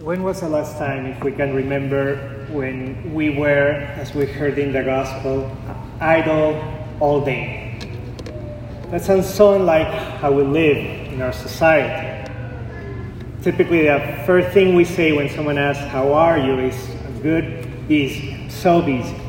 [0.00, 4.58] When was the last time, if we can remember, when we were, as we heard
[4.58, 5.54] in the gospel,
[6.00, 6.56] idle
[7.00, 7.78] all day?
[8.90, 9.92] That sounds so unlike
[10.22, 12.32] how we live in our society.
[13.42, 16.58] Typically, the first thing we say when someone asks, How are you?
[16.60, 19.20] is good, busy, so busy.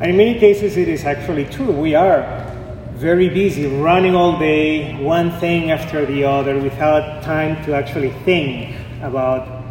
[0.00, 1.70] And in many cases, it is actually true.
[1.70, 2.22] We are
[2.94, 8.74] very busy, running all day, one thing after the other, without time to actually think
[9.02, 9.61] about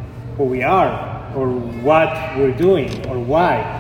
[0.41, 0.91] who we are
[1.35, 1.47] or
[1.83, 3.77] what we're doing or why.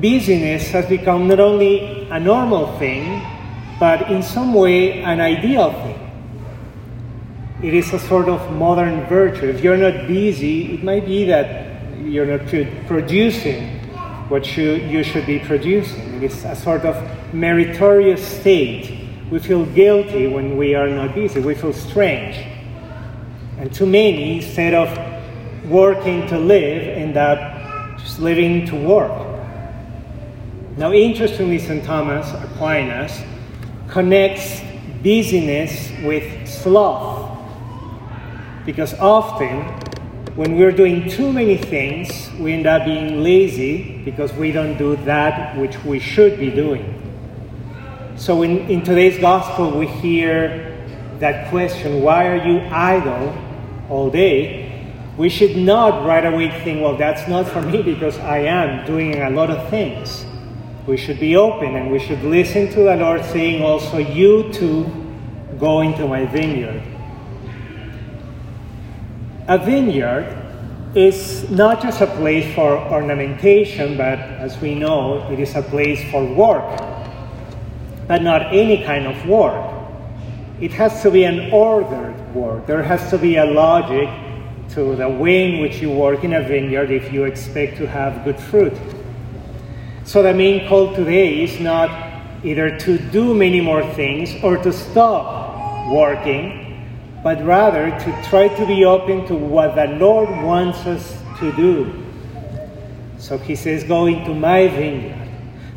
[0.00, 3.22] Busyness has become not only a normal thing,
[3.78, 5.98] but in some way an ideal thing.
[7.62, 9.46] It is a sort of modern virtue.
[9.46, 12.48] If you're not busy, it might be that you're not
[12.86, 13.78] producing
[14.30, 16.14] what you, you should be producing.
[16.14, 16.96] It is a sort of
[17.34, 19.08] meritorious state.
[19.30, 22.59] We feel guilty when we are not busy, we feel strange.
[23.60, 24.88] And too many, instead of
[25.70, 29.12] working to live, end up just living to work.
[30.78, 31.84] Now, interestingly, St.
[31.84, 33.22] Thomas Aquinas
[33.86, 34.62] connects
[35.02, 37.38] busyness with sloth.
[38.64, 39.60] Because often,
[40.36, 44.96] when we're doing too many things, we end up being lazy because we don't do
[45.04, 46.96] that which we should be doing.
[48.16, 50.66] So, in, in today's gospel, we hear
[51.18, 53.49] that question why are you idle
[53.90, 54.70] all day,
[55.16, 59.20] we should not right away think, well, that's not for me because I am doing
[59.20, 60.24] a lot of things.
[60.86, 64.90] We should be open and we should listen to the Lord saying also, You too
[65.58, 66.82] go into my vineyard.
[69.46, 70.36] A vineyard
[70.94, 76.02] is not just a place for ornamentation, but as we know, it is a place
[76.10, 76.78] for work.
[78.08, 79.69] But not any kind of work.
[80.60, 82.66] It has to be an ordered work.
[82.66, 84.08] There has to be a logic
[84.74, 88.24] to the way in which you work in a vineyard if you expect to have
[88.24, 88.76] good fruit.
[90.04, 91.88] So the main call today is not
[92.44, 96.86] either to do many more things or to stop working,
[97.22, 102.04] but rather to try to be open to what the Lord wants us to do.
[103.18, 105.28] So he says, Go into my vineyard.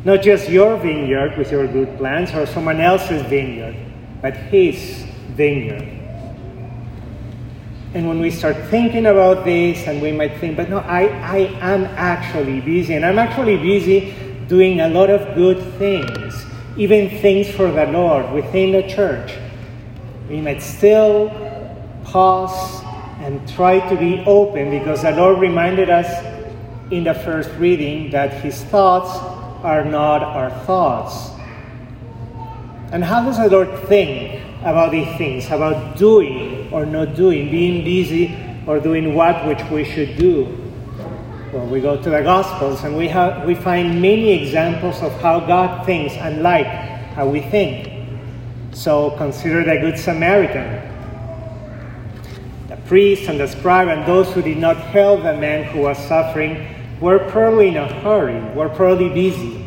[0.04, 3.76] Not just your vineyard with your good plans or someone else's vineyard,
[4.24, 5.04] but his
[5.36, 5.86] vineyard.
[7.92, 11.36] And when we start thinking about this, and we might think, but no, I, I
[11.60, 14.14] am actually busy, and I'm actually busy
[14.48, 16.42] doing a lot of good things,
[16.78, 19.34] even things for the Lord within the church.
[20.30, 21.28] We might still
[22.04, 22.82] pause
[23.18, 26.08] and try to be open because the Lord reminded us
[26.90, 29.18] in the first reading that His thoughts
[29.62, 31.33] are not our thoughts.
[32.92, 37.84] And how does the Lord think about these things, about doing or not doing, being
[37.84, 38.34] busy
[38.66, 40.44] or doing what which we should do.
[41.52, 45.40] Well, we go to the Gospels and we, have, we find many examples of how
[45.40, 46.66] God thinks, unlike
[47.14, 47.92] how we think.
[48.72, 50.90] So consider the Good Samaritan.
[52.68, 55.98] The priest and the scribe and those who did not help the man who was
[56.08, 56.66] suffering
[57.00, 59.60] were probably in a hurry, were probably busy.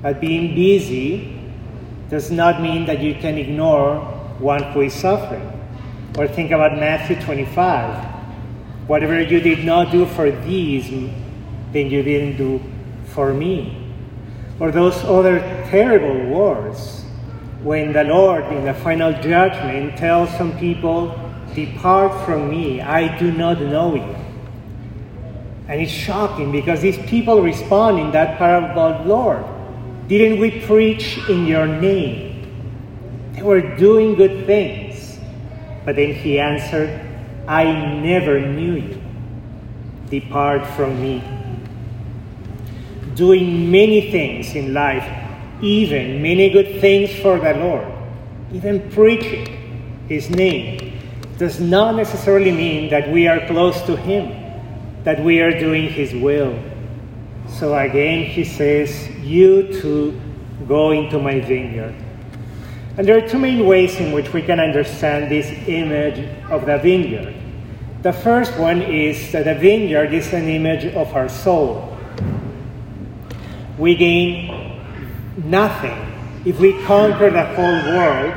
[0.00, 1.37] But being busy
[2.10, 4.00] does not mean that you can ignore
[4.38, 5.52] one who is suffering.
[6.16, 8.04] Or think about Matthew 25.
[8.88, 10.88] Whatever you did not do for these,
[11.72, 12.60] then you didn't do
[13.04, 13.92] for me.
[14.58, 15.38] Or those other
[15.70, 17.04] terrible words
[17.62, 21.14] when the Lord, in the final judgment, tells some people,
[21.54, 24.16] Depart from me, I do not know you.
[25.66, 29.44] And it's shocking because these people respond in that parable, Lord,
[30.08, 33.32] didn't we preach in your name?
[33.34, 35.20] They were doing good things.
[35.84, 36.90] But then he answered,
[37.46, 37.64] I
[38.00, 39.02] never knew you.
[40.10, 41.22] Depart from me.
[43.14, 45.06] Doing many things in life,
[45.62, 47.86] even many good things for the Lord,
[48.52, 50.98] even preaching his name,
[51.36, 54.32] does not necessarily mean that we are close to him,
[55.04, 56.58] that we are doing his will.
[57.50, 60.20] So again, he says, You too
[60.66, 61.94] go into my vineyard.
[62.96, 66.18] And there are two main ways in which we can understand this image
[66.50, 67.34] of the vineyard.
[68.02, 71.96] The first one is that the vineyard is an image of our soul.
[73.78, 74.82] We gain
[75.36, 75.96] nothing
[76.44, 78.34] if we conquer the whole world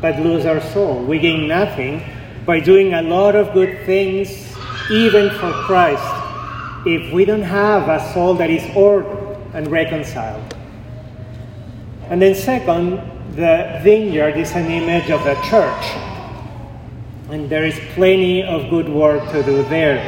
[0.00, 1.02] but lose our soul.
[1.04, 2.02] We gain nothing
[2.44, 4.30] by doing a lot of good things,
[4.90, 6.25] even for Christ
[6.86, 10.54] if we don't have a soul that is ordered and reconciled.
[12.08, 13.02] And then, second,
[13.34, 15.84] the vineyard is an image of the church.
[17.28, 19.98] And there is plenty of good work to do there.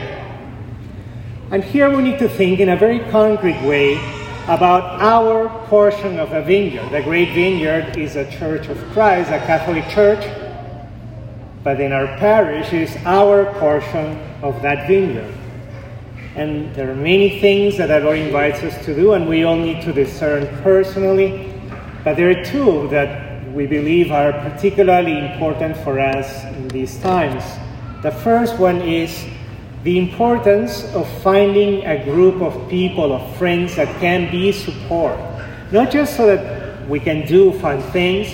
[1.51, 3.97] And here we need to think in a very concrete way
[4.45, 6.91] about our portion of a vineyard.
[6.91, 10.25] The Great Vineyard is a church of Christ, a Catholic church,
[11.65, 15.35] but in our parish is our portion of that vineyard.
[16.39, 19.57] And there are many things that the Lord invites us to do, and we all
[19.57, 21.53] need to discern personally.
[22.05, 27.43] But there are two that we believe are particularly important for us in these times.
[28.05, 29.27] The first one is
[29.83, 35.19] the importance of finding a group of people, of friends that can be support.
[35.73, 38.29] Not just so that we can do fun things,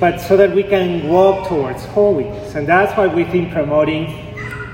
[0.00, 2.54] but so that we can walk towards holiness.
[2.54, 4.29] And that's why we've been promoting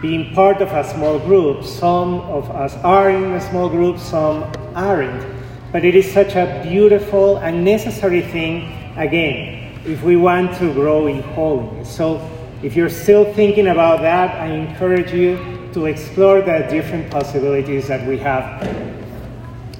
[0.07, 1.65] being part of a small group.
[1.65, 4.45] Some of us are in a small group, some
[4.77, 5.27] aren't.
[5.73, 11.09] But it is such a beautiful and necessary thing, again, if we want to grow
[11.09, 11.91] in holiness.
[11.91, 12.23] So
[12.63, 15.39] if you're still thinking about that, I encourage you
[15.75, 18.63] to explore the different possibilities that we have.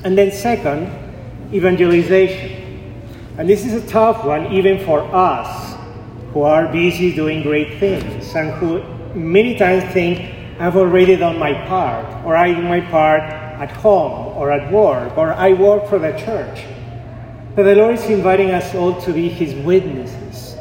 [0.03, 0.91] And then, second,
[1.55, 2.51] evangelization.
[3.39, 5.77] And this is a tough one, even for us
[6.33, 11.55] who are busy doing great things and who many times think I've already done my
[11.67, 15.99] part, or I do my part at home or at work, or I work for
[15.99, 16.65] the church.
[17.55, 20.55] But the Lord is inviting us all to be His witnesses.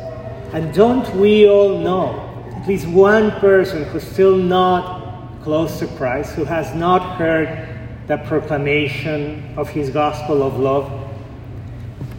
[0.54, 6.36] And don't we all know at least one person who's still not close to Christ,
[6.36, 7.68] who has not heard
[8.08, 10.90] the proclamation of His gospel of love?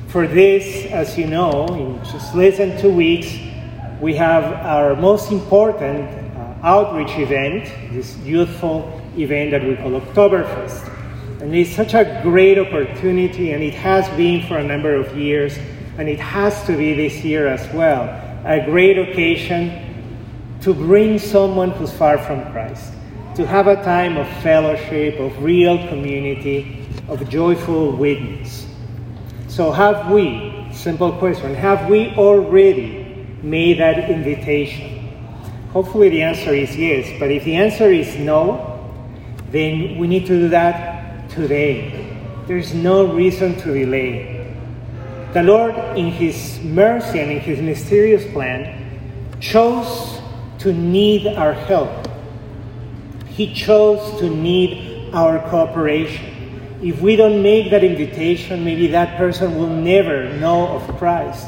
[0.08, 3.34] For this, as you know, in just less than two weeks,
[4.00, 6.25] we have our most important
[6.66, 10.92] outreach event, this youthful event that we call Oktoberfest.
[11.40, 15.56] And it's such a great opportunity, and it has been for a number of years,
[15.96, 18.02] and it has to be this year as well.
[18.44, 19.70] A great occasion
[20.62, 22.92] to bring someone who's far from Christ,
[23.36, 28.66] to have a time of fellowship, of real community, of joyful witness.
[29.46, 34.95] So, have we, simple question, have we already made that invitation?
[35.72, 37.18] Hopefully, the answer is yes.
[37.18, 38.72] But if the answer is no,
[39.50, 42.16] then we need to do that today.
[42.46, 44.54] There's no reason to delay.
[45.32, 48.82] The Lord, in His mercy and in His mysterious plan,
[49.40, 50.20] chose
[50.58, 52.08] to need our help.
[53.26, 56.78] He chose to need our cooperation.
[56.82, 61.46] If we don't make that invitation, maybe that person will never know of Christ.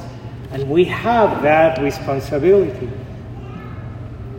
[0.50, 2.91] And we have that responsibility.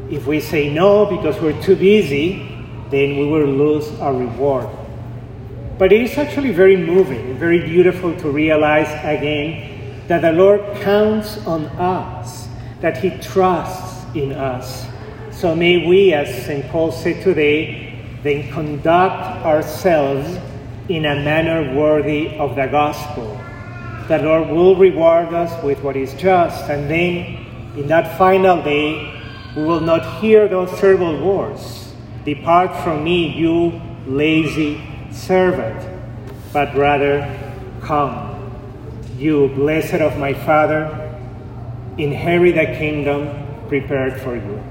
[0.09, 2.47] If we say no because we're too busy,
[2.89, 4.67] then we will lose our reward.
[5.77, 11.37] But it is actually very moving, very beautiful to realize again that the Lord counts
[11.45, 12.47] on us,
[12.81, 14.87] that He trusts in us.
[15.31, 16.67] So may we, as St.
[16.69, 20.27] Paul said today, then conduct ourselves
[20.89, 23.39] in a manner worthy of the gospel.
[24.07, 27.45] The Lord will reward us with what is just, and then
[27.77, 29.18] in that final day,
[29.59, 35.79] we will not hear those terrible words Depart from me, you lazy servant,
[36.53, 37.23] but rather,
[37.81, 38.51] Come,
[39.17, 40.83] you blessed of my Father,
[41.97, 43.29] inherit the kingdom
[43.67, 44.61] prepared for you.